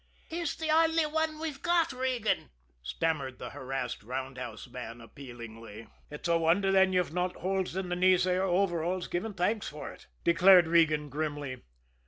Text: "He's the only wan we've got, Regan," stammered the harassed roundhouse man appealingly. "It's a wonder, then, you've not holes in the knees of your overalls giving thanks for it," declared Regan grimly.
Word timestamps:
"He's 0.29 0.55
the 0.55 0.71
only 0.71 1.05
wan 1.05 1.37
we've 1.39 1.61
got, 1.61 1.93
Regan," 1.93 2.49
stammered 2.81 3.37
the 3.37 3.51
harassed 3.51 4.01
roundhouse 4.01 4.67
man 4.67 4.99
appealingly. 4.99 5.89
"It's 6.09 6.27
a 6.27 6.39
wonder, 6.39 6.71
then, 6.71 6.91
you've 6.91 7.13
not 7.13 7.35
holes 7.35 7.75
in 7.75 7.89
the 7.89 7.95
knees 7.95 8.25
of 8.25 8.33
your 8.33 8.45
overalls 8.45 9.07
giving 9.07 9.35
thanks 9.35 9.69
for 9.69 9.91
it," 9.91 10.07
declared 10.23 10.65
Regan 10.65 11.09
grimly. 11.09 11.61